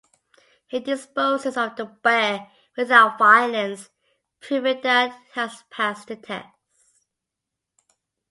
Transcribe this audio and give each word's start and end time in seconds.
He 0.65 0.79
disposes 0.79 1.57
of 1.57 1.75
the 1.75 1.85
bear 1.85 2.49
without 2.75 3.19
violence, 3.19 3.91
proving 4.39 4.81
that 4.81 5.11
he 5.31 5.39
has 5.39 5.63
passed 5.69 6.07
the 6.07 6.15
test. 6.15 6.49